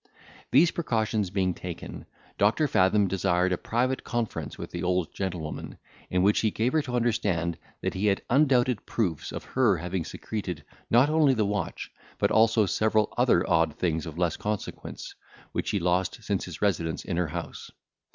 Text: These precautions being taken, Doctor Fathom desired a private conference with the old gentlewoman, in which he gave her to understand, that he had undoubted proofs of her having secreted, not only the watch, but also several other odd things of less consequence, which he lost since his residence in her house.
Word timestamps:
These 0.49 0.71
precautions 0.71 1.29
being 1.29 1.53
taken, 1.53 2.07
Doctor 2.39 2.67
Fathom 2.67 3.07
desired 3.07 3.53
a 3.53 3.57
private 3.59 4.03
conference 4.03 4.57
with 4.57 4.71
the 4.71 4.81
old 4.81 5.13
gentlewoman, 5.13 5.77
in 6.09 6.23
which 6.23 6.39
he 6.39 6.49
gave 6.49 6.73
her 6.73 6.81
to 6.81 6.95
understand, 6.95 7.59
that 7.81 7.93
he 7.93 8.07
had 8.07 8.23
undoubted 8.27 8.87
proofs 8.87 9.31
of 9.31 9.43
her 9.43 9.77
having 9.77 10.03
secreted, 10.03 10.65
not 10.89 11.11
only 11.11 11.35
the 11.35 11.45
watch, 11.45 11.91
but 12.17 12.31
also 12.31 12.65
several 12.65 13.13
other 13.15 13.47
odd 13.47 13.75
things 13.75 14.07
of 14.07 14.17
less 14.17 14.37
consequence, 14.37 15.13
which 15.51 15.69
he 15.69 15.77
lost 15.79 16.23
since 16.23 16.45
his 16.45 16.63
residence 16.63 17.05
in 17.05 17.15
her 17.17 17.27
house. 17.27 17.69